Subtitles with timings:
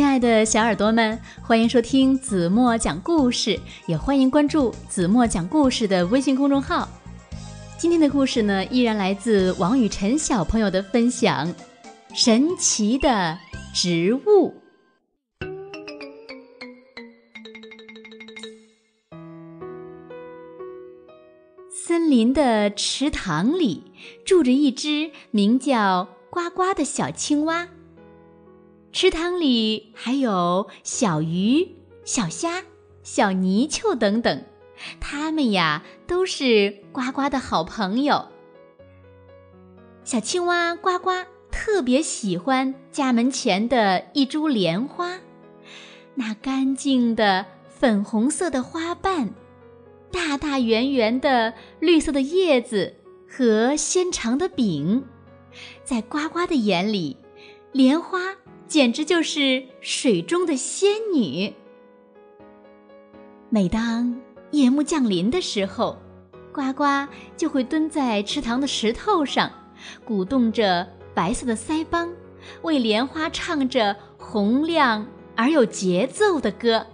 [0.00, 6.88] 亲爱的小耳朵们，欢迎收听子墨讲故事，也欢迎关注子墨讲故事的微信公众号。
[7.76, 11.46] 今天的故事呢，依然来自王雨辰小朋友的分享，
[12.14, 13.38] 《神奇的
[13.74, 14.54] 植物》。
[21.70, 23.92] 森林的池塘里
[24.24, 27.68] 住着一只名叫呱呱的小青蛙。
[29.00, 32.62] 池塘里还有小鱼、小虾、
[33.02, 34.44] 小泥鳅等等，
[35.00, 38.26] 它们呀都是呱呱的好朋友。
[40.04, 41.12] 小青蛙呱呱
[41.50, 45.18] 特别喜欢家门前的一株莲花，
[46.14, 49.30] 那干净的粉红色的花瓣，
[50.12, 55.04] 大大圆圆的绿色的叶子和纤长的柄，
[55.84, 57.16] 在呱呱的眼里，
[57.72, 58.36] 莲花。
[58.70, 61.52] 简直就是水中的仙女。
[63.48, 64.16] 每当
[64.52, 65.98] 夜幕降临的时候，
[66.52, 66.84] 呱呱
[67.36, 69.50] 就会蹲在池塘的石头上，
[70.04, 72.08] 鼓动着白色的腮帮，
[72.62, 76.86] 为莲花唱着洪亮而有节奏的歌：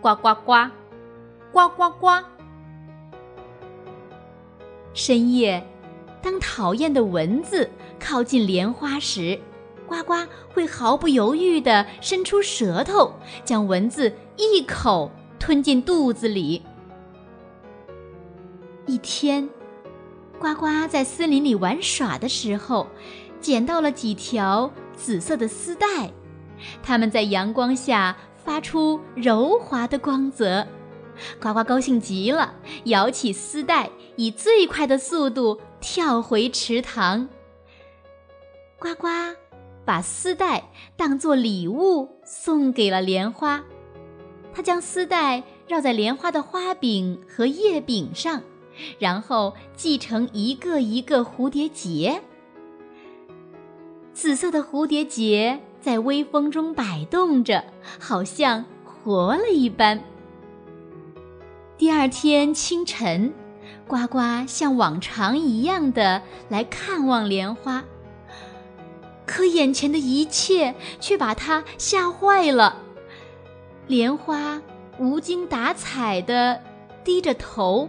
[0.00, 0.68] 呱呱呱，
[1.52, 2.08] 呱呱呱。
[4.92, 5.64] 深夜，
[6.20, 9.38] 当讨厌的蚊子靠近莲花时，
[9.86, 10.14] 呱呱
[10.52, 13.12] 会毫不犹豫地伸出舌头，
[13.44, 16.62] 将蚊子一口吞进肚子里。
[18.86, 19.48] 一天，
[20.38, 22.86] 呱呱在森林里玩耍的时候，
[23.40, 26.10] 捡到了几条紫色的丝带，
[26.82, 30.66] 它们在阳光下发出柔滑的光泽。
[31.40, 32.54] 呱呱高兴极了，
[32.84, 37.28] 摇起丝带，以最快的速度跳回池塘。
[38.78, 39.08] 呱呱。
[39.84, 43.62] 把丝带当作礼物送给了莲花，
[44.52, 48.42] 他将丝带绕在莲花的花柄和叶柄上，
[48.98, 52.22] 然后系成一个一个蝴蝶结。
[54.12, 57.64] 紫色的蝴蝶结在微风中摆动着，
[57.98, 60.02] 好像活了一般。
[61.76, 63.34] 第二天清晨，
[63.86, 67.84] 呱呱像往常一样的来看望莲花。
[69.34, 72.80] 可眼前的一切却把他吓坏了。
[73.88, 74.62] 莲花
[74.96, 76.62] 无精打采地
[77.02, 77.88] 低着头，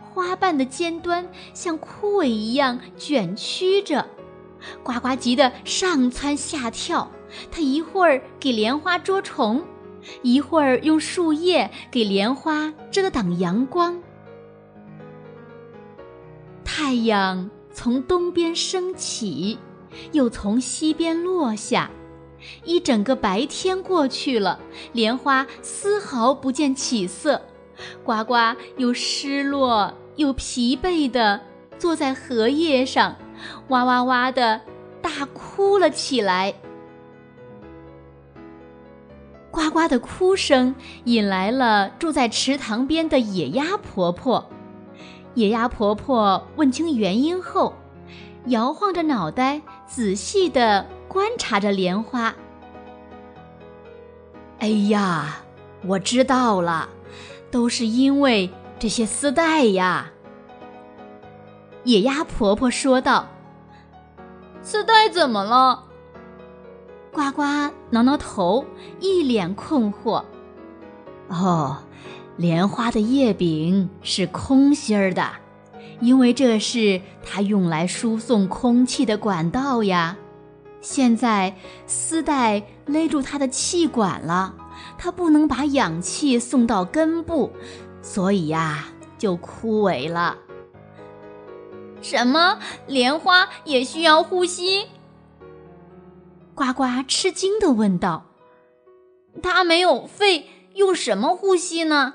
[0.00, 4.06] 花瓣的尖端像枯萎一样卷曲着。
[4.82, 7.12] 呱呱急得上蹿下跳，
[7.50, 9.62] 他一会儿给莲花捉虫，
[10.22, 14.02] 一会儿用树叶给莲花遮挡阳光。
[16.64, 19.58] 太阳从东边升起。
[20.12, 21.90] 又从西边落下，
[22.64, 24.58] 一整个白天过去了，
[24.92, 27.40] 莲花丝毫不见起色。
[28.04, 28.34] 呱呱
[28.76, 31.40] 又失落又疲惫地
[31.78, 33.16] 坐在荷叶上，
[33.68, 34.60] 哇哇哇地
[35.00, 36.54] 大哭了起来。
[39.50, 40.74] 呱呱的哭声
[41.04, 44.48] 引来了住在池塘边的野鸭婆婆。
[45.34, 47.74] 野鸭婆婆问清原因后。
[48.46, 49.62] 摇晃着脑袋，
[49.94, 52.34] 仔细地观察着莲花。
[54.58, 55.44] 哎呀，
[55.84, 56.88] 我知道了，
[57.50, 60.10] 都是因为这些丝带呀。
[61.84, 63.28] 野鸭婆婆说道
[64.62, 65.84] ：“丝带怎么了？”
[67.12, 67.42] 呱呱
[67.90, 68.64] 挠挠头，
[68.98, 70.24] 一脸困惑。
[71.28, 71.76] 哦，
[72.38, 75.22] 莲花的叶柄是空心儿的。
[76.02, 80.16] 因为这是它用来输送空气的管道呀，
[80.80, 81.54] 现在
[81.86, 84.52] 丝带勒住它的气管了，
[84.98, 87.52] 它不能把氧气送到根部，
[88.02, 88.86] 所以呀
[89.16, 90.36] 就枯萎了。
[92.00, 92.58] 什么？
[92.88, 94.88] 莲花也需要呼吸？
[96.52, 98.26] 呱呱吃惊地问道
[99.40, 102.14] ：“它没有肺，用什么呼吸呢？”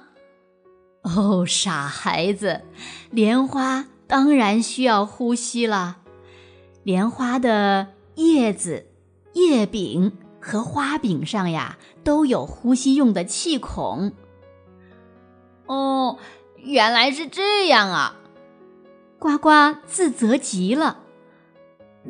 [1.15, 2.63] 哦，傻孩子，
[3.11, 5.99] 莲花当然需要呼吸了。
[6.83, 8.87] 莲花的叶子、
[9.31, 14.11] 叶柄和花柄上呀，都有呼吸用的气孔。
[15.65, 16.17] 哦，
[16.57, 18.17] 原来是这样啊！
[19.17, 19.49] 呱呱
[19.85, 20.99] 自责极了，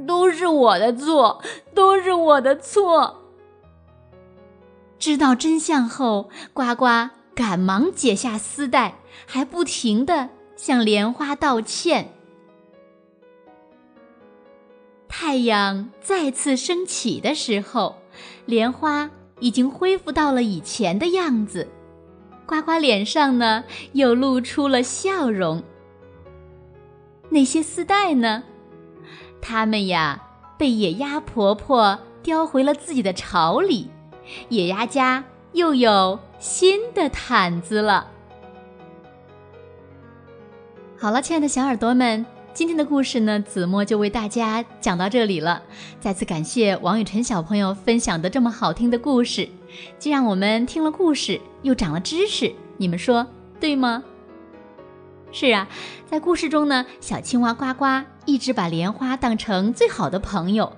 [0.07, 1.43] 都是我的错，
[1.75, 3.21] 都是我的错。
[4.97, 7.09] 知道真相后，呱呱。
[7.37, 8.95] 赶忙解下丝带，
[9.27, 12.11] 还不停地向莲花道歉。
[15.07, 17.97] 太阳再次升起的时候，
[18.47, 21.69] 莲花已经恢复到了以前的样子，
[22.47, 23.63] 呱呱脸上呢
[23.93, 25.61] 又露出了笑容。
[27.29, 28.45] 那些丝带呢？
[29.39, 30.23] 它们呀
[30.57, 33.91] 被野鸭婆婆叼回了自己的巢里，
[34.49, 35.23] 野鸭家
[35.53, 38.07] 又有新的毯子了。
[40.99, 45.61] 好了，亲爱的小耳朵们，今天的故事呢，子墨就为大家讲到这里了。
[45.99, 49.47] 再次感谢王雨晨小朋友分享的这么好听的故事，
[49.99, 53.27] 既让我们听了故事，又长了知识，你们说
[53.59, 54.03] 对吗？
[55.31, 55.67] 是啊，
[56.05, 57.85] 在故事中呢，小青蛙呱呱
[58.25, 60.76] 一直把莲花当成最好的朋友。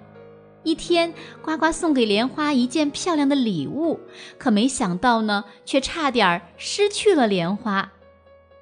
[0.64, 4.00] 一天，呱呱送给莲花一件漂亮的礼物，
[4.38, 7.92] 可没想到呢，却差点失去了莲花。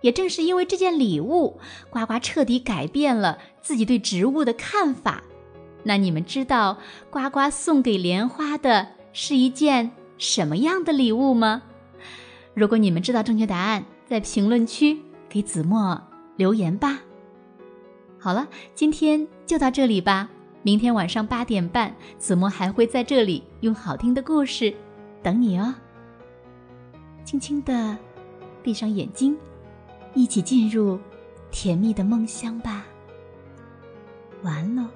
[0.02, 1.60] 也正是因为这件礼物，
[1.90, 5.24] 呱呱彻底改变了自己对植物的看法。
[5.84, 6.78] 那你们知道
[7.10, 11.64] 呱呱送给莲花的是一件什么样的礼物吗？
[12.54, 16.00] 如果你们知道正确答案，在评论区给子墨
[16.36, 17.00] 留言吧。
[18.20, 20.30] 好了，今天就到这里吧。
[20.68, 24.76] 明天晚上八点半，子墨还会在这里用好听的故事
[25.24, 25.74] 等你哦。
[27.24, 27.98] 轻轻的
[28.62, 29.38] 闭上眼睛。
[30.14, 31.00] 一起进入
[31.52, 32.86] 甜蜜的梦乡吧，
[34.42, 34.92] 完了。